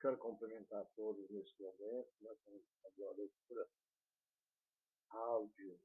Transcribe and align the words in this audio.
quero 0.00 0.18
cumprimentar 0.18 0.86
todos 0.94 1.28
nesse 1.30 1.60
momento. 1.60 2.08
Vamos 2.20 2.64
fazer 2.82 3.02
uma 3.02 3.12
leitura 3.12 3.68
áudio. 5.10 5.80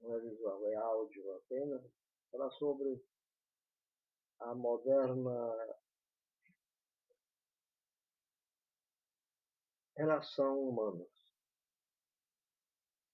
Não 0.00 0.14
é 0.14 0.20
visual, 0.20 0.66
é 0.66 0.74
áudio 0.74 1.36
apenas. 1.36 1.82
Falar 2.30 2.50
sobre 2.50 3.02
a 4.40 4.54
moderna 4.54 5.80
relação 9.96 10.58
humana, 10.58 11.06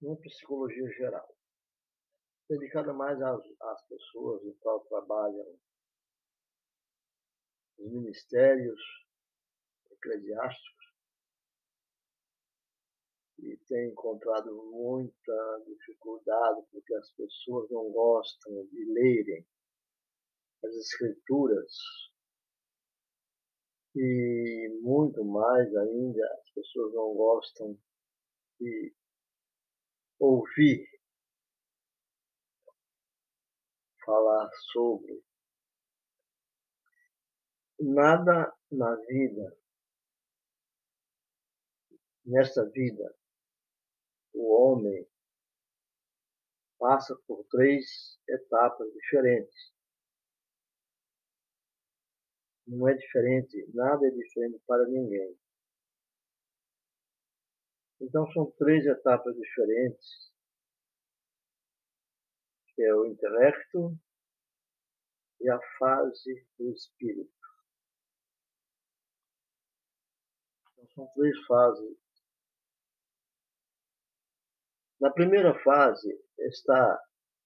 em 0.02 0.16
psicologia 0.16 0.88
geral, 0.92 1.36
dedicada 2.48 2.92
mais 2.94 3.20
às, 3.20 3.40
às 3.60 3.86
pessoas 3.86 4.42
e 4.44 4.54
qual 4.60 4.80
trabalham 4.86 5.58
os 7.80 7.90
ministérios 7.90 8.80
eclesiásticos 9.90 10.80
e 13.38 13.56
tem 13.68 13.90
encontrado 13.90 14.54
muita 14.70 15.62
dificuldade 15.66 16.62
porque 16.70 16.94
as 16.94 17.10
pessoas 17.12 17.70
não 17.70 17.90
gostam 17.90 18.66
de 18.66 18.84
lerem 18.92 19.46
as 20.62 20.74
escrituras 20.74 21.72
e 23.96 24.78
muito 24.82 25.24
mais 25.24 25.74
ainda 25.74 26.26
as 26.40 26.50
pessoas 26.50 26.92
não 26.94 27.14
gostam 27.14 27.78
de 28.60 28.94
ouvir 30.18 30.86
falar 34.04 34.50
sobre 34.72 35.22
nada 37.80 38.54
na 38.70 38.94
vida, 39.06 39.56
nesta 42.24 42.64
vida, 42.66 43.16
o 44.34 44.54
homem 44.54 45.08
passa 46.78 47.16
por 47.26 47.44
três 47.50 48.18
etapas 48.28 48.92
diferentes. 48.92 49.72
Não 52.66 52.88
é 52.88 52.94
diferente, 52.94 53.68
nada 53.74 54.06
é 54.06 54.10
diferente 54.10 54.62
para 54.66 54.86
ninguém. 54.86 55.36
Então 58.00 58.30
são 58.32 58.50
três 58.52 58.86
etapas 58.86 59.34
diferentes, 59.36 60.32
que 62.74 62.82
é 62.82 62.94
o 62.94 63.06
intelecto 63.06 63.98
e 65.40 65.50
a 65.50 65.60
fase 65.78 66.46
do 66.58 66.70
espírito. 66.72 67.39
São 71.00 71.06
três 71.14 71.46
fases. 71.46 71.96
Na 75.00 75.10
primeira 75.10 75.58
fase, 75.64 76.14
está 76.38 77.02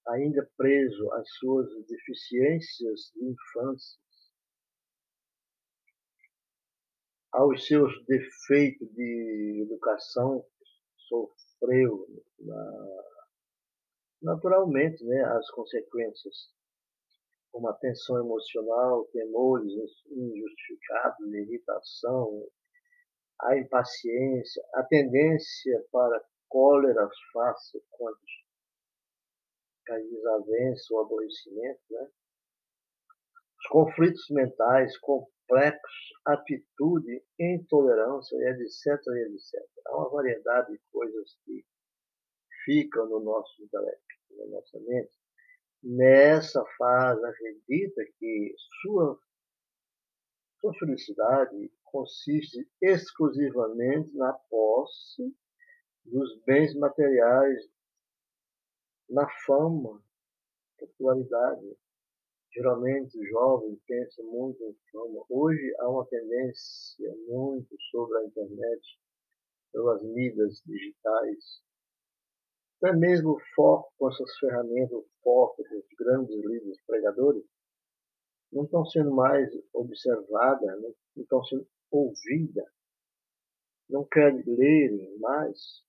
ainda 0.09 0.51
preso 0.57 1.13
às 1.13 1.29
suas 1.35 1.69
deficiências 1.87 3.13
de 3.15 3.25
infância, 3.27 4.01
aos 7.31 7.65
seus 7.65 8.05
defeitos 8.07 8.93
de 8.93 9.63
educação, 9.63 10.45
sofreu 11.09 12.09
na, 12.41 13.05
naturalmente 14.21 15.05
né, 15.05 15.23
as 15.23 15.49
consequências, 15.53 16.53
como 17.53 17.69
a 17.69 17.75
tensão 17.75 18.19
emocional, 18.19 19.05
temores 19.13 19.73
injustificados, 20.11 21.33
irritação, 21.33 22.49
a 23.41 23.57
impaciência, 23.57 24.63
a 24.75 24.83
tendência 24.85 25.85
para 25.91 26.25
cóleras 26.49 27.11
fácil 27.33 27.83
quando 27.91 28.19
a 29.91 29.99
desavença, 29.99 30.95
o 30.95 31.01
aborrecimento, 31.01 31.81
né? 31.91 32.09
os 33.59 33.67
conflitos 33.69 34.25
mentais 34.31 34.97
complexos, 34.99 36.13
atitude, 36.25 37.23
intolerância, 37.39 38.37
etc, 38.37 38.99
etc. 39.27 39.69
Há 39.87 39.97
uma 39.97 40.11
variedade 40.11 40.73
de 40.73 40.81
coisas 40.91 41.37
que 41.45 41.65
ficam 42.65 43.07
no 43.09 43.21
nosso 43.21 43.63
intelecto, 43.63 44.01
na 44.39 44.47
nossa 44.47 44.81
mente. 44.81 45.13
Nessa 45.83 46.65
fase, 46.79 47.25
acredita 47.27 48.03
que 48.19 48.55
sua, 48.81 49.19
sua 50.61 50.75
felicidade 50.79 51.71
consiste 51.95 52.69
exclusivamente 52.83 54.13
na 54.17 54.33
posse 54.33 55.33
dos 56.05 56.43
bens 56.45 56.75
materiais, 56.75 57.71
na 59.09 59.29
fama, 59.47 60.03
popularidade. 60.77 61.79
Geralmente 62.53 63.17
o 63.17 63.25
jovem 63.27 63.81
pensa 63.87 64.25
muito 64.25 64.61
em 64.65 64.77
fama. 64.91 65.25
Hoje 65.31 65.73
há 65.79 65.89
uma 65.89 66.05
tendência 66.07 67.15
muito 67.29 67.77
sobre 67.93 68.19
a 68.19 68.25
internet, 68.25 69.01
pelas 69.73 70.03
mídias 70.03 70.61
digitais. 70.67 71.63
Até 72.83 72.93
mesmo 72.97 73.37
o 73.37 73.41
foco 73.55 73.93
com 73.97 74.11
essas 74.11 74.37
ferramentas, 74.39 74.99
o 74.99 75.07
foco 75.23 75.63
dos 75.63 75.87
grandes 75.97 76.35
líderes 76.45 76.85
pregadores, 76.89 77.45
não 78.53 78.65
estão 78.65 78.85
sendo 78.85 79.13
mais 79.15 79.49
observadas, 79.73 80.81
não 80.81 81.23
estão 81.23 81.45
sendo 81.45 81.69
ouvida, 81.95 82.65
não 83.89 84.05
querem 84.07 84.43
ler 84.47 85.19
mais, 85.21 85.85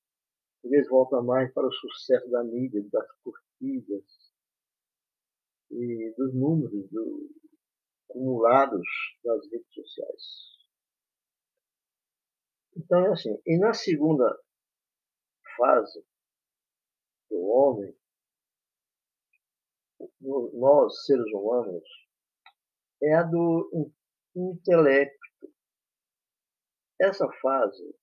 eles 0.64 0.88
voltam 0.88 1.24
mais 1.24 1.52
para 1.54 1.68
o 1.68 1.72
sucesso 1.72 2.30
da 2.30 2.44
mídia, 2.44 2.84
das 2.92 3.12
curtidas 3.24 4.34
e 5.72 6.14
dos 6.18 6.34
números 6.34 6.90
do, 6.92 7.30
acumulados 8.10 8.88
nas 9.24 9.52
redes 9.52 9.74
sociais. 9.74 10.22
Então 12.78 13.06
é 13.06 13.12
assim. 13.12 13.42
E 13.46 13.58
na 13.58 13.74
segunda 13.74 14.38
fase 15.58 16.06
do 17.30 17.42
homem, 17.48 17.96
nós, 20.22 21.06
seres 21.06 21.26
humanos, 21.34 21.84
é 23.02 23.14
a 23.16 23.24
do 23.24 23.92
intelecto 24.36 25.25
essa 27.00 27.28
fase 27.42 27.96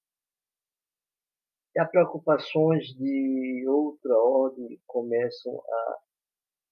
as 1.75 1.91
preocupações 1.91 2.87
de 2.97 3.65
outra 3.67 4.15
ordem 4.15 4.81
começam 4.87 5.59
a 5.59 5.99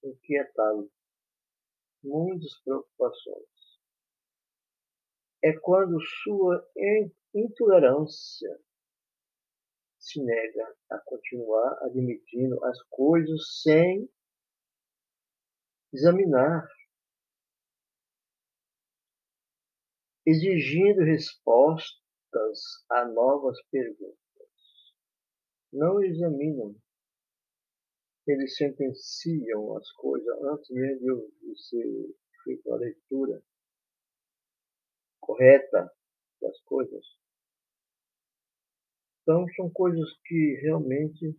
inquietá-lo. 0.04 0.90
Muitas 2.04 2.60
preocupações. 2.62 3.48
É 5.42 5.58
quando 5.58 5.98
sua 6.22 6.68
intolerância 7.34 8.60
se 9.98 10.22
nega 10.22 10.76
a 10.90 10.98
continuar 10.98 11.78
admitindo 11.84 12.62
as 12.66 12.82
coisas 12.90 13.60
sem 13.62 14.06
examinar, 15.92 16.68
exigindo 20.26 21.02
respostas 21.04 21.99
a 22.90 23.04
novas 23.06 23.60
perguntas. 23.70 24.18
Não 25.72 26.02
examinam. 26.02 26.74
Eles 28.26 28.56
sentenciam 28.56 29.76
as 29.76 29.90
coisas 29.92 30.42
antes 30.42 30.70
mesmo 30.70 31.32
de 31.40 31.58
ser 31.58 32.14
feita 32.44 32.72
a 32.72 32.76
leitura 32.76 33.42
correta 35.20 35.92
das 36.40 36.60
coisas. 36.62 37.04
Então, 39.22 39.46
são 39.54 39.70
coisas 39.70 40.08
que 40.24 40.58
realmente 40.62 41.36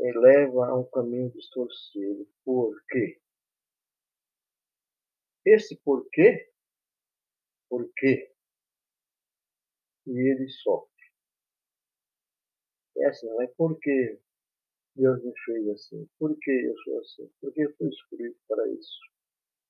levam 0.00 0.62
a 0.64 0.78
um 0.78 0.84
caminho 0.90 1.30
distorcido. 1.30 2.28
Por 2.44 2.74
quê? 2.88 3.20
Esse 5.44 5.76
porquê 5.76 6.51
por 7.72 7.90
quê? 7.96 8.30
E 10.06 10.10
ele 10.10 10.46
sofre. 10.50 10.92
É 12.98 13.06
assim, 13.06 13.26
é 13.40 13.46
porque 13.56 14.20
Deus 14.94 15.24
me 15.24 15.32
fez 15.46 15.68
assim, 15.70 16.06
por 16.18 16.38
que 16.38 16.50
eu 16.50 16.76
sou 16.84 16.98
assim, 17.00 17.32
por 17.40 17.50
que 17.54 17.66
fui 17.78 17.88
escolhido 17.88 18.36
para 18.46 18.68
isso, 18.68 19.00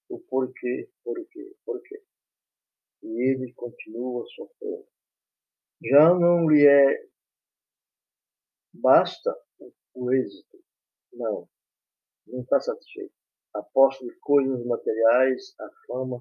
o 0.09 0.19
porquê, 0.19 0.91
porquê, 1.05 1.55
porquê. 1.65 2.03
E 3.05 3.31
ele 3.31 3.53
continua 3.53 4.27
sofrendo. 4.35 4.89
Já 5.81 6.13
não 6.13 6.51
lhe 6.51 6.67
é 6.67 7.09
basta 8.75 9.33
o 9.95 10.13
êxito. 10.13 10.59
Não, 11.13 11.49
não 12.27 12.41
está 12.41 12.59
satisfeito. 12.59 13.15
Aposta 13.55 14.05
de 14.05 14.19
coisas 14.19 14.67
materiais, 14.67 15.55
a 15.61 15.71
fama, 15.87 16.21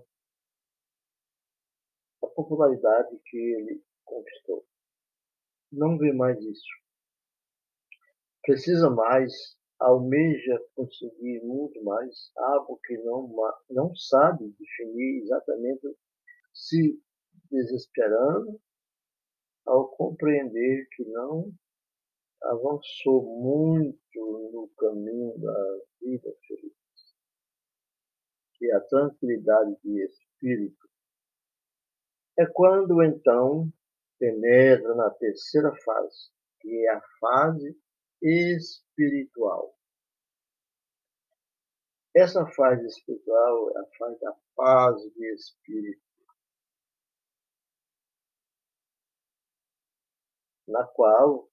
popularidade 2.43 3.17
que 3.25 3.37
ele 3.37 3.83
conquistou. 4.05 4.65
Não 5.71 5.97
vê 5.97 6.11
mais 6.11 6.37
isso. 6.43 6.67
Precisa 8.43 8.89
mais, 8.89 9.31
almeja 9.79 10.59
conseguir 10.75 11.41
muito 11.43 11.83
mais, 11.83 12.31
algo 12.35 12.79
que 12.85 12.97
não, 12.99 13.33
não 13.69 13.95
sabe 13.95 14.49
definir 14.59 15.23
exatamente, 15.23 15.95
se 16.53 16.99
desesperando 17.49 18.59
ao 19.65 19.89
compreender 19.95 20.87
que 20.95 21.05
não 21.05 21.53
avançou 22.43 23.23
muito 23.39 24.49
no 24.51 24.69
caminho 24.77 25.37
da 25.37 25.79
vida 26.01 26.33
feliz, 26.47 26.73
que 28.55 28.71
a 28.71 28.81
tranquilidade 28.81 29.77
de 29.83 30.03
espírito. 30.03 30.90
É 32.37 32.45
quando 32.45 33.03
então 33.03 33.71
penetra 34.17 34.95
na 34.95 35.09
terceira 35.09 35.75
fase, 35.83 36.31
que 36.59 36.87
é 36.87 36.89
a 36.91 37.01
fase 37.19 37.77
espiritual. 38.21 39.75
Essa 42.15 42.45
fase 42.45 42.85
espiritual 42.87 43.71
é 43.77 43.79
a 43.79 43.85
fase 43.97 44.19
da 44.19 44.37
paz 44.55 45.01
de 45.13 45.33
espírito, 45.33 46.01
na 50.67 50.85
qual 50.87 51.49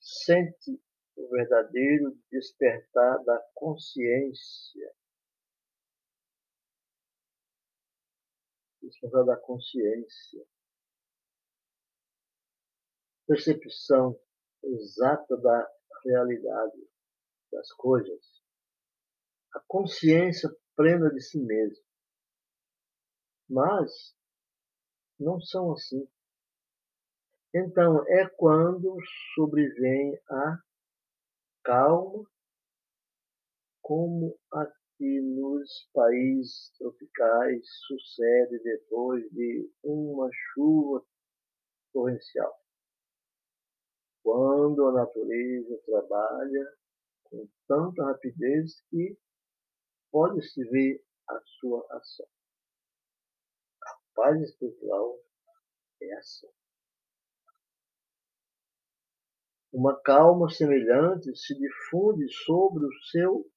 sente 0.00 0.80
o 1.16 1.28
verdadeiro 1.28 2.16
despertar 2.30 3.22
da 3.24 3.38
consciência. 3.54 4.92
Despertar 8.84 9.24
da 9.24 9.36
consciência. 9.36 10.46
Percepção 13.26 14.18
exata 14.62 15.36
da 15.38 15.70
realidade 16.04 16.88
das 17.50 17.72
coisas. 17.72 18.42
A 19.54 19.60
consciência 19.66 20.50
plena 20.76 21.08
de 21.10 21.22
si 21.22 21.40
mesmo. 21.40 21.82
Mas 23.48 24.14
não 25.18 25.40
são 25.40 25.72
assim. 25.72 26.06
Então, 27.54 28.04
é 28.08 28.28
quando 28.36 28.98
sobrevém 29.34 30.20
a 30.28 30.58
calma, 31.62 32.24
como 33.80 34.36
aqui 34.94 35.20
nos 35.20 35.88
países 35.92 36.70
tropicais 36.78 37.66
sucede 37.86 38.58
depois 38.62 39.28
de 39.32 39.70
uma 39.82 40.28
chuva 40.32 41.04
torrencial. 41.92 42.54
Quando 44.22 44.86
a 44.86 44.92
natureza 44.92 45.82
trabalha 45.84 46.76
com 47.24 47.48
tanta 47.66 48.04
rapidez 48.04 48.80
que 48.88 49.18
pode-se 50.10 50.64
ver 50.70 51.04
a 51.28 51.40
sua 51.58 51.86
ação. 51.90 52.26
A 53.82 53.96
paz 54.14 54.40
espiritual 54.42 55.18
é 56.00 56.14
ação. 56.14 56.50
Uma 59.72 60.00
calma 60.02 60.48
semelhante 60.50 61.34
se 61.36 61.52
difunde 61.58 62.28
sobre 62.32 62.86
o 62.86 62.92
seu 63.10 63.50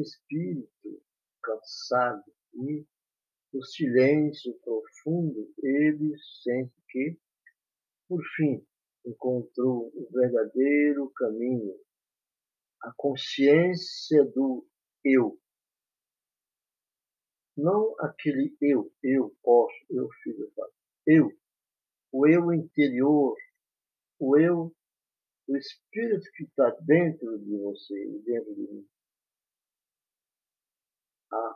espírito 0.00 1.02
cansado 1.42 2.24
e, 2.54 2.84
no 3.52 3.62
silêncio 3.64 4.52
profundo, 4.64 5.52
ele 5.62 6.14
sente 6.42 6.74
que, 6.88 7.18
por 8.08 8.22
fim, 8.36 8.66
encontrou 9.06 9.92
o 9.94 10.08
verdadeiro 10.12 11.10
caminho, 11.10 11.78
a 12.82 12.92
consciência 12.96 14.24
do 14.24 14.66
eu. 15.04 15.38
Não 17.56 17.94
aquele 18.00 18.56
eu, 18.60 18.92
eu 19.02 19.36
posso, 19.42 19.76
eu 19.90 20.08
fiz, 20.22 20.36
eu. 20.38 20.52
Eu, 21.06 21.38
o 22.10 22.26
eu 22.26 22.52
interior, 22.52 23.36
o 24.18 24.36
eu 24.36 24.74
o 25.46 25.56
Espírito 25.56 26.30
que 26.32 26.44
está 26.44 26.70
dentro 26.80 27.38
de 27.38 27.56
você 27.58 27.94
e 27.94 28.18
dentro 28.22 28.54
de 28.54 28.62
mim, 28.62 28.88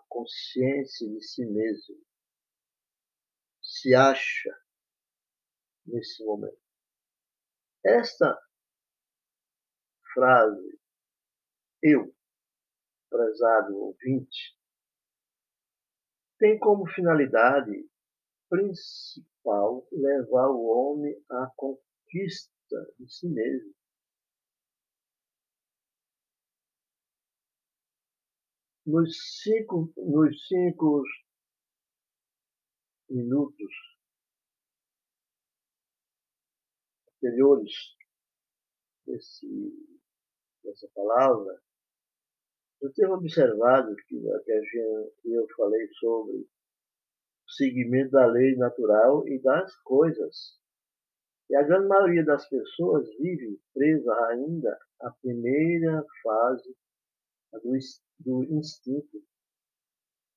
consciência 0.08 1.08
de 1.08 1.20
si 1.22 1.44
mesmo, 1.44 1.96
se 3.62 3.94
acha 3.94 4.50
nesse 5.86 6.24
momento. 6.24 6.60
Esta 7.84 8.38
frase, 10.12 10.80
eu, 11.82 12.14
prezado 13.08 13.76
ouvinte, 13.76 14.58
tem 16.38 16.58
como 16.58 16.86
finalidade 16.86 17.88
principal 18.48 19.86
levar 19.92 20.48
o 20.48 20.64
homem 20.66 21.14
à 21.30 21.50
conquista 21.56 22.50
de 22.98 23.12
si 23.12 23.28
mesmo. 23.28 23.77
Nos 28.88 29.42
cinco, 29.42 29.92
nos 29.98 30.48
cinco 30.48 31.02
minutos 33.10 33.70
anteriores 37.14 37.70
desse, 39.06 39.46
dessa 40.64 40.88
palavra, 40.94 41.60
eu 42.80 42.90
tenho 42.94 43.12
observado 43.12 43.94
que, 43.94 44.18
que 44.18 44.52
a 44.52 44.60
gente, 44.62 45.12
eu 45.26 45.46
falei 45.54 45.86
sobre 46.00 46.38
o 46.38 46.48
seguimento 47.46 48.12
da 48.12 48.24
lei 48.24 48.56
natural 48.56 49.28
e 49.28 49.38
das 49.42 49.76
coisas. 49.82 50.58
E 51.50 51.56
a 51.56 51.62
grande 51.62 51.88
maioria 51.88 52.24
das 52.24 52.48
pessoas 52.48 53.06
vive 53.18 53.60
presa 53.74 54.14
ainda 54.28 54.78
à 55.00 55.10
primeira 55.10 56.02
fase 56.22 56.74
do, 57.52 57.72
do 58.20 58.44
instinto, 58.44 59.22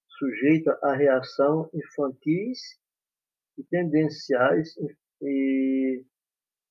sujeita 0.08 0.78
à 0.84 0.94
reação 0.94 1.70
infantis 1.74 2.60
e 3.58 3.64
tendenciais 3.64 4.76
e 5.22 6.06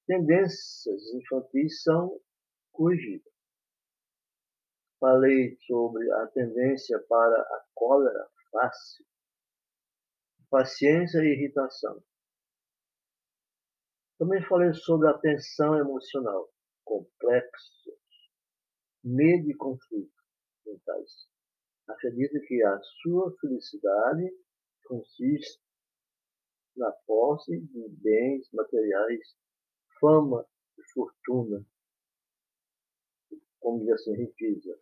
tendências 0.06 1.14
infantis 1.14 1.82
são 1.82 2.20
corrigidas. 2.72 3.32
Falei 4.98 5.56
sobre 5.66 6.10
a 6.12 6.26
tendência 6.28 6.98
para 7.08 7.40
a 7.40 7.64
cólera 7.74 8.28
fácil, 8.50 9.06
paciência 10.50 11.18
e 11.20 11.32
irritação. 11.32 12.02
Também 14.18 14.42
falei 14.44 14.72
sobre 14.74 15.08
a 15.08 15.18
tensão 15.18 15.78
emocional, 15.78 16.50
complexo, 16.84 17.90
medo 19.02 19.50
e 19.50 19.56
conflito 19.56 20.09
Acredita 21.88 22.38
que 22.46 22.62
a 22.62 22.80
sua 23.02 23.34
felicidade 23.40 24.30
consiste 24.84 25.60
na 26.76 26.90
posse 27.06 27.60
de 27.60 27.88
bens 27.88 28.48
materiais, 28.52 29.34
fama 30.00 30.46
e 30.78 30.82
fortuna, 30.92 31.64
como 33.58 33.80
diz 33.80 33.90
assim, 33.90 34.14
riqueza. 34.14 34.78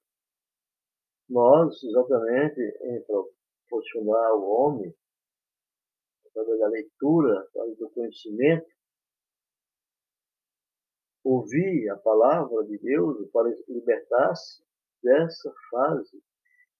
Nós, 1.28 1.82
exatamente, 1.82 2.60
em 2.60 3.02
proporcionar 3.02 4.30
ao 4.30 4.42
homem, 4.42 4.94
através 6.26 6.58
da 6.60 6.68
leitura, 6.68 7.40
através 7.40 7.78
do 7.78 7.90
conhecimento, 7.90 8.68
ouvir 11.24 11.90
a 11.90 11.96
palavra 11.96 12.64
de 12.64 12.78
Deus 12.78 13.30
para 13.30 13.50
libertar-se 13.68 14.62
dessa 15.02 15.52
fase 15.70 16.22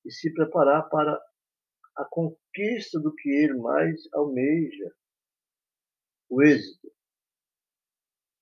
e 0.04 0.10
se 0.10 0.32
preparar 0.32 0.88
para 0.88 1.18
a 1.96 2.04
conquista 2.04 3.00
do 3.00 3.14
que 3.14 3.28
ele 3.28 3.54
mais 3.54 4.00
almeja, 4.12 4.94
o 6.28 6.42
êxito. 6.42 6.92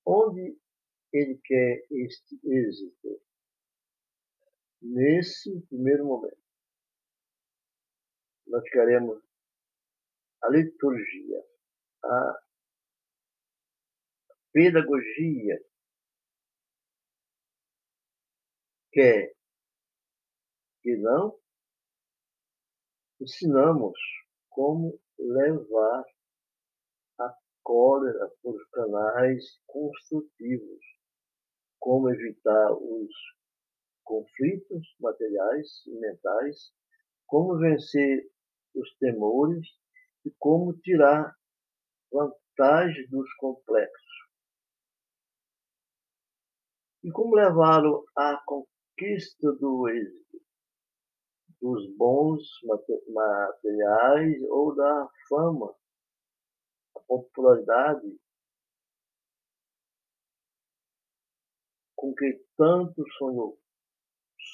Onde 0.05 0.59
ele 1.13 1.41
quer 1.43 1.87
este 1.91 2.39
êxito? 2.45 3.23
Nesse 4.83 5.61
primeiro 5.69 6.05
momento, 6.05 6.39
nós 8.47 8.63
queremos 8.71 9.23
a 10.43 10.51
liturgia, 10.51 11.45
a 12.05 12.47
pedagogia, 14.53 15.59
que 18.93 19.01
é 19.01 19.36
que 20.87 20.97
não 20.99 21.37
ensinamos 23.21 23.99
como 24.49 24.97
levar 25.19 26.05
a 27.19 27.35
cólera 27.65 28.31
por 28.41 28.55
canais 28.71 29.43
construtivos, 29.67 30.85
como 31.81 32.09
evitar 32.09 32.73
os 32.73 33.13
conflitos 34.05 34.95
materiais 35.01 35.85
e 35.89 35.99
mentais, 35.99 36.73
como 37.27 37.59
vencer 37.59 38.31
os 38.73 38.97
temores 38.99 39.67
e 40.25 40.31
como 40.39 40.79
tirar 40.79 41.35
vantagem 42.13 43.09
dos 43.09 43.29
complexos. 43.39 44.31
E 47.03 47.11
como 47.11 47.35
levá-lo 47.35 48.07
à 48.17 48.41
conquista 48.47 49.51
do 49.55 49.89
êxito, 49.89 50.46
dos 51.61 51.97
bons 51.97 52.43
materiais 53.09 54.43
ou 54.51 54.75
da 54.75 55.09
fama, 55.29 55.75
a 56.97 57.01
popularidade 57.01 58.19
com 61.97 62.15
que 62.15 62.45
tanto 62.57 63.03
sonhou. 63.19 63.59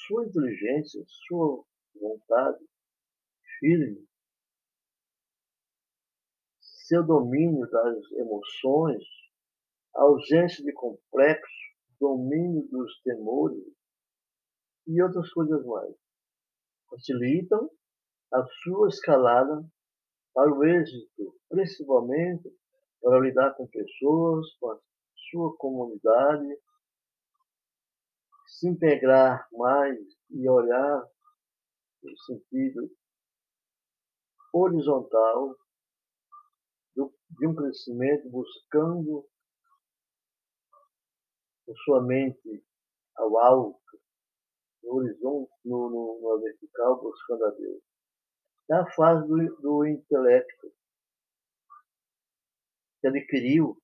Sua 0.07 0.25
inteligência, 0.25 1.03
sua 1.27 1.63
vontade 1.95 2.65
firme, 3.59 4.07
seu 6.59 7.05
domínio 7.05 7.69
das 7.69 8.11
emoções, 8.13 9.03
ausência 9.93 10.63
de 10.63 10.73
complexo, 10.73 11.63
domínio 11.99 12.67
dos 12.69 13.01
temores 13.01 13.63
e 14.87 15.01
outras 15.01 15.31
coisas 15.31 15.65
mais. 15.65 16.02
Facilitam 16.93 17.71
a 18.31 18.45
sua 18.61 18.87
escalada 18.87 19.65
para 20.31 20.53
o 20.53 20.63
êxito, 20.63 21.35
principalmente 21.49 22.55
para 23.01 23.19
lidar 23.19 23.55
com 23.55 23.67
pessoas, 23.67 24.45
com 24.59 24.71
a 24.71 24.79
sua 25.31 25.57
comunidade, 25.57 26.47
se 28.45 28.69
integrar 28.69 29.47
mais 29.51 29.97
e 30.29 30.47
olhar 30.47 31.03
no 32.03 32.17
sentido 32.19 32.91
horizontal 34.53 35.55
de 36.95 37.47
um 37.47 37.55
crescimento 37.55 38.29
buscando 38.29 39.27
com 41.65 41.75
sua 41.85 42.03
mente 42.03 42.63
ao 43.15 43.39
alto, 43.39 43.82
no 44.83 44.95
horizonte, 44.95 45.51
no, 45.65 45.89
no, 45.89 46.39
vertical, 46.41 47.01
buscando 47.01 47.45
a 47.45 47.49
Deus. 47.51 47.81
É 48.69 48.75
a 48.75 48.91
fase 48.91 49.27
do, 49.27 49.61
do 49.61 49.85
intelecto, 49.85 50.73
que 53.01 53.07
adquiriu 53.07 53.77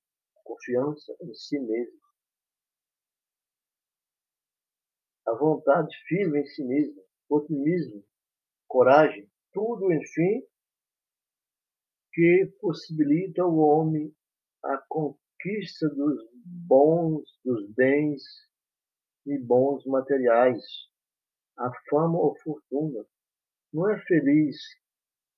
confiança 0.44 1.16
em 1.22 1.34
si 1.34 1.58
mesmo. 1.58 2.00
A 5.26 5.34
vontade 5.34 5.94
firme 6.08 6.40
em 6.40 6.46
si 6.46 6.64
mesmo, 6.64 7.02
otimismo, 7.28 8.04
coragem, 8.66 9.30
tudo, 9.52 9.92
enfim, 9.92 10.42
que 12.12 12.52
possibilita 12.60 13.42
ao 13.42 13.56
homem 13.56 14.14
a 14.64 14.78
conquista 14.88 15.88
dos 15.88 16.20
bons, 16.66 17.24
dos 17.44 17.70
bens 17.74 18.22
e 19.30 19.38
bons 19.38 19.84
materiais, 19.86 20.62
a 21.56 21.70
fama 21.88 22.18
ou 22.18 22.36
fortuna. 22.40 23.04
Não 23.72 23.88
é 23.88 24.00
feliz, 24.06 24.56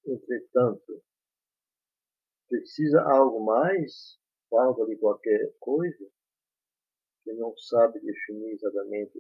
entretanto. 0.07 1.03
Precisa 2.49 3.03
algo 3.03 3.45
mais, 3.45 4.19
falta 4.49 4.87
de 4.87 4.97
qualquer 4.97 5.55
coisa, 5.61 6.11
que 7.25 7.33
não 7.35 7.57
sabe 7.57 8.01
definir 8.01 8.53
exatamente. 8.53 9.19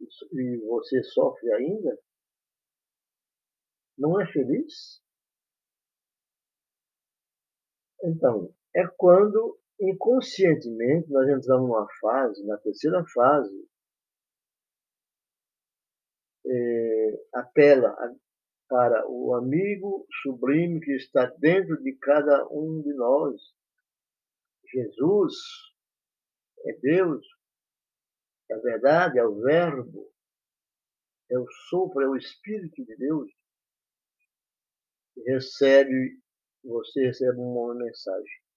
E 0.00 0.56
você 0.66 1.02
sofre 1.04 1.52
ainda? 1.52 1.98
Não 3.96 4.20
é 4.20 4.26
feliz? 4.32 5.02
Então, 8.02 8.52
é 8.74 8.86
quando 8.96 9.60
inconscientemente 9.80 11.10
nós 11.10 11.28
entramos 11.28 11.68
numa 11.68 11.86
fase, 12.00 12.46
na 12.46 12.58
terceira 12.58 13.04
fase, 13.06 13.68
é, 16.46 17.24
apela 17.34 17.96
para 18.68 19.08
o 19.08 19.34
amigo 19.34 20.06
sublime 20.22 20.80
que 20.80 20.92
está 20.92 21.26
dentro 21.38 21.82
de 21.82 21.96
cada 21.96 22.46
um 22.48 22.80
de 22.82 22.92
nós. 22.94 23.40
Jesus 24.72 25.34
é 26.66 26.72
Deus, 26.80 27.26
é 28.50 28.54
a 28.54 28.58
verdade, 28.58 29.18
é 29.18 29.24
o 29.24 29.40
Verbo, 29.40 30.12
é 31.30 31.38
o 31.38 31.46
sopro, 31.68 32.02
é 32.02 32.08
o 32.08 32.16
Espírito 32.16 32.84
de 32.84 32.96
Deus. 32.96 33.30
Recebe 35.26 36.20
você 36.62 37.06
recebe 37.06 37.38
uma 37.38 37.74
mensagem. 37.74 38.49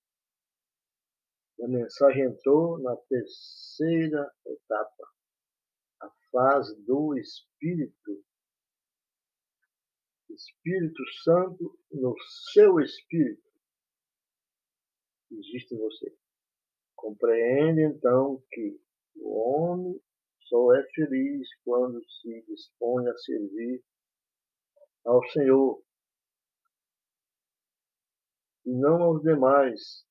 A 1.63 1.67
mensagem 1.67 2.25
entrou 2.25 2.77
na 2.79 2.93
terceira 3.07 4.29
etapa, 4.45 5.03
a 6.01 6.09
fase 6.29 6.75
do 6.83 7.17
Espírito. 7.17 8.21
Espírito 10.29 11.01
Santo 11.23 11.79
no 11.89 12.13
seu 12.51 12.81
espírito 12.81 13.49
existe 15.31 15.73
em 15.73 15.77
você. 15.77 16.13
Compreende 16.95 17.81
então 17.81 18.43
que 18.51 18.77
o 19.15 19.29
homem 19.29 20.01
só 20.41 20.75
é 20.75 20.83
feliz 20.93 21.47
quando 21.63 22.03
se 22.03 22.41
dispõe 22.41 23.07
a 23.07 23.17
servir 23.19 23.81
ao 25.05 25.23
Senhor 25.29 25.81
e 28.65 28.71
não 28.73 29.01
aos 29.01 29.21
demais. 29.21 30.05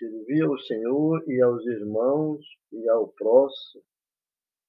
Servir 0.00 0.44
ao 0.44 0.58
Senhor 0.60 1.22
e 1.30 1.42
aos 1.42 1.62
irmãos 1.66 2.42
e 2.72 2.88
ao 2.88 3.12
próximo, 3.12 3.84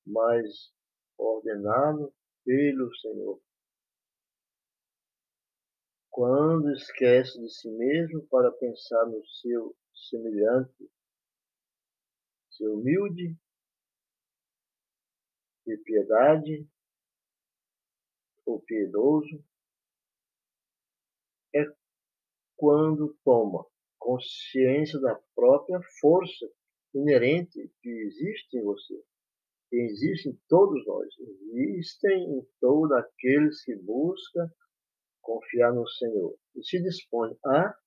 mas 0.06 0.74
ordenado 1.18 2.14
pelo 2.44 2.94
Senhor. 2.98 3.42
Quando 6.10 6.70
esquece 6.74 7.40
de 7.40 7.50
si 7.50 7.72
mesmo 7.72 8.28
para 8.28 8.52
pensar 8.52 9.06
no 9.06 9.26
seu 9.26 9.74
semelhante, 10.10 10.92
ser 12.50 12.68
humilde, 12.68 13.34
de 15.66 15.78
piedade 15.78 16.70
ou 18.46 18.60
piedoso, 18.60 19.42
é 21.56 21.64
quando 22.58 23.18
toma 23.24 23.71
consciência 24.02 25.00
da 25.00 25.16
própria 25.36 25.80
força 26.02 26.50
inerente 26.94 27.72
que 27.82 27.90
existe 27.90 28.58
em 28.58 28.64
você, 28.64 28.96
que 29.70 29.76
existe 29.78 30.30
em 30.30 30.42
todos 30.50 30.84
nós, 30.86 31.08
existem 31.54 32.38
em 32.38 32.48
todos 32.60 32.92
aqueles 32.94 33.64
que 33.64 33.76
buscam 33.76 34.50
confiar 35.22 35.72
no 35.72 35.88
Senhor 35.88 36.36
e 36.56 36.64
se 36.64 36.82
dispõe 36.82 37.38
a 37.46 37.78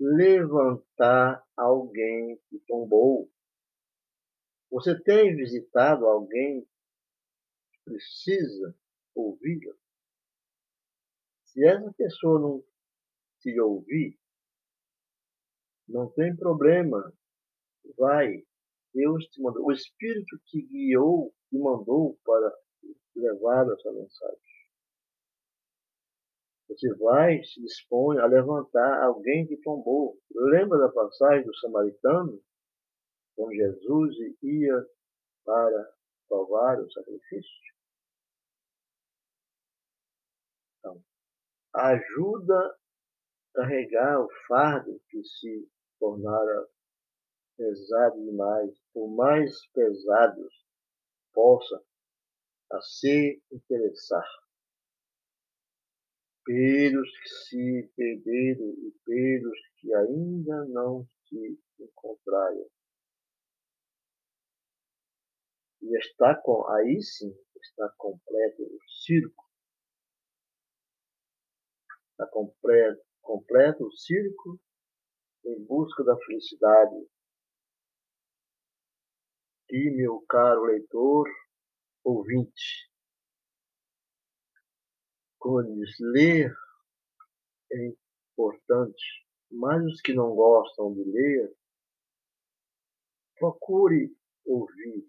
levantar 0.00 1.44
alguém 1.54 2.40
que 2.48 2.58
tombou. 2.66 3.30
Você 4.70 4.98
tem 5.02 5.36
visitado 5.36 6.06
alguém 6.06 6.62
que 6.62 7.78
precisa 7.84 8.74
ouvi-la? 9.14 9.74
Se 11.44 11.64
essa 11.66 11.92
pessoa 11.92 12.40
não 12.40 12.64
te 13.40 13.60
ouvir, 13.60 14.18
não 15.88 16.10
tem 16.10 16.36
problema. 16.36 17.12
Vai. 17.96 18.42
Deus 18.92 19.24
te 19.26 19.40
mandou. 19.40 19.66
O 19.66 19.72
Espírito 19.72 20.38
te 20.46 20.62
guiou 20.62 21.32
e 21.52 21.58
mandou 21.58 22.18
para 22.24 22.54
levar 23.16 23.66
essa 23.72 23.92
mensagem. 23.92 24.38
Você 26.68 26.94
vai, 26.96 27.42
se 27.42 27.60
dispõe 27.62 28.18
a 28.18 28.26
levantar 28.26 29.02
alguém 29.04 29.46
que 29.46 29.56
tombou. 29.58 30.18
Lembra 30.30 30.78
da 30.78 30.88
passagem 30.90 31.44
do 31.44 31.56
samaritano? 31.56 32.38
Com 33.36 33.50
Jesus 33.50 34.16
ia 34.42 34.86
para 35.44 35.92
salvar 36.28 36.78
o 36.80 36.90
sacrifício? 36.90 37.74
Então, 40.78 41.02
ajuda 41.74 42.78
carregar 43.54 44.20
o 44.20 44.28
fardo 44.46 45.00
que 45.08 45.24
se 45.24 45.68
tornara 45.98 46.68
pesado 47.56 48.24
demais, 48.24 48.78
por 48.92 49.08
mais 49.14 49.66
pesados 49.68 50.66
possa 51.32 51.82
a 52.70 52.80
se 52.80 53.42
interessar 53.50 54.26
pelos 56.44 57.10
que 57.18 57.28
se 57.28 57.92
perderam 57.94 58.70
e 58.70 58.94
pelos 59.04 59.58
que 59.76 59.92
ainda 59.94 60.64
não 60.66 61.06
se 61.28 61.60
encontraram. 61.78 62.66
E 65.82 65.98
está 65.98 66.34
com, 66.36 66.66
aí 66.68 67.02
sim 67.02 67.34
está 67.60 67.88
completo 67.98 68.62
o 68.62 68.78
circo. 69.04 69.44
Está 72.12 72.26
completo, 72.28 73.04
completo 73.20 73.84
o 73.84 73.92
circo 73.92 74.60
em 75.44 75.64
busca 75.64 76.04
da 76.04 76.16
felicidade. 76.18 77.08
E, 79.70 79.90
meu 79.90 80.24
caro 80.28 80.64
leitor, 80.64 81.28
ouvinte, 82.04 82.90
como 85.38 85.62
diz, 85.62 85.94
ler 86.00 86.54
é 87.72 87.94
importante, 88.32 89.26
mas 89.50 89.84
os 89.84 90.00
que 90.00 90.14
não 90.14 90.34
gostam 90.34 90.94
de 90.94 91.04
ler, 91.04 91.54
procure 93.38 94.16
ouvir, 94.44 95.06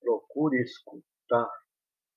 procure 0.00 0.62
escutar. 0.62 1.50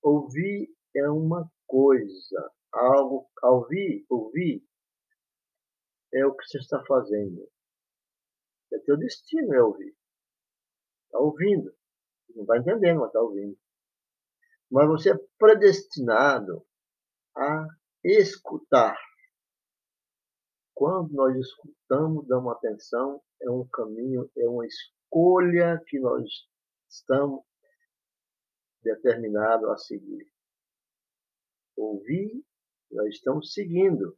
Ouvir 0.02 0.74
é 0.96 1.08
uma 1.10 1.50
coisa, 1.66 2.52
algo, 2.72 3.28
ouvir, 3.42 4.06
ouvir 4.08 4.64
é 6.12 6.26
o 6.26 6.34
que 6.34 6.44
você 6.46 6.58
está 6.58 6.84
fazendo. 6.84 7.48
É 8.72 8.78
teu 8.80 8.96
destino 8.96 9.54
é 9.54 9.62
ouvir. 9.62 9.94
Está 11.06 11.18
ouvindo. 11.18 11.74
Não 12.34 12.44
vai 12.44 12.58
entendendo, 12.58 13.00
mas 13.00 13.08
está 13.08 13.20
ouvindo. 13.20 13.58
Mas 14.70 14.88
você 14.88 15.12
é 15.12 15.18
predestinado 15.38 16.66
a 17.36 17.66
escutar. 18.04 18.96
Quando 20.74 21.12
nós 21.12 21.36
escutamos, 21.36 22.26
damos 22.26 22.52
atenção, 22.52 23.22
é 23.40 23.50
um 23.50 23.66
caminho, 23.68 24.30
é 24.36 24.48
uma 24.48 24.66
escolha 24.66 25.82
que 25.86 25.98
nós 26.00 26.24
estamos 26.88 27.44
determinados 28.82 29.68
a 29.68 29.76
seguir. 29.76 30.26
Ouvir, 31.76 32.44
nós 32.90 33.14
estamos 33.14 33.52
seguindo. 33.52 34.16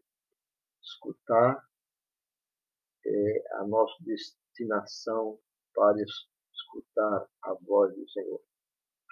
Escutar 0.81 1.61
é 3.07 3.57
a 3.57 3.67
nossa 3.67 3.95
destinação 4.01 5.39
para 5.75 5.97
escutar 6.03 7.29
a 7.43 7.55
voz 7.67 7.95
do 7.95 8.09
Senhor. 8.11 8.41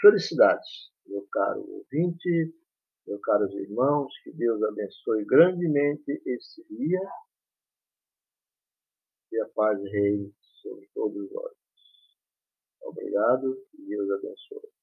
Felicidades, 0.01 0.93
meu 1.07 1.27
caro 1.31 1.61
ouvinte, 1.61 2.55
meus 3.07 3.21
caros 3.23 3.53
irmãos, 3.55 4.13
que 4.23 4.33
Deus 4.33 4.63
abençoe 4.63 5.25
grandemente 5.25 6.23
esse 6.25 6.65
dia 6.69 7.01
e 9.33 9.41
a 9.41 9.49
paz 9.49 9.83
reine 9.83 10.33
sobre 10.61 10.89
todos 10.95 11.33
nós. 11.33 11.53
Obrigado 12.83 13.67
e 13.75 13.87
Deus 13.87 14.11
abençoe. 14.11 14.82